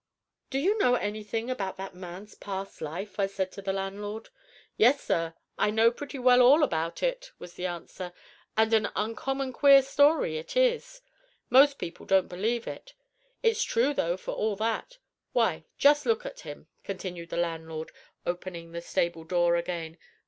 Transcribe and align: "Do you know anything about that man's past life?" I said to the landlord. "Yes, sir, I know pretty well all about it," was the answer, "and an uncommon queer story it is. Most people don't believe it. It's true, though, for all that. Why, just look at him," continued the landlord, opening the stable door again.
"Do 0.49 0.57
you 0.57 0.79
know 0.79 0.95
anything 0.95 1.51
about 1.51 1.77
that 1.77 1.93
man's 1.93 2.33
past 2.33 2.81
life?" 2.81 3.19
I 3.19 3.27
said 3.27 3.51
to 3.51 3.61
the 3.61 3.71
landlord. 3.71 4.29
"Yes, 4.75 4.99
sir, 5.01 5.35
I 5.59 5.69
know 5.69 5.91
pretty 5.91 6.17
well 6.17 6.41
all 6.41 6.63
about 6.63 7.03
it," 7.03 7.31
was 7.37 7.53
the 7.53 7.67
answer, 7.67 8.11
"and 8.57 8.73
an 8.73 8.89
uncommon 8.95 9.53
queer 9.53 9.83
story 9.83 10.39
it 10.39 10.57
is. 10.57 11.03
Most 11.51 11.77
people 11.77 12.07
don't 12.07 12.27
believe 12.29 12.65
it. 12.65 12.95
It's 13.43 13.61
true, 13.61 13.93
though, 13.93 14.17
for 14.17 14.31
all 14.31 14.55
that. 14.55 14.97
Why, 15.33 15.65
just 15.77 16.07
look 16.07 16.25
at 16.25 16.39
him," 16.39 16.65
continued 16.83 17.29
the 17.29 17.37
landlord, 17.37 17.91
opening 18.25 18.71
the 18.71 18.81
stable 18.81 19.23
door 19.23 19.55
again. 19.55 19.99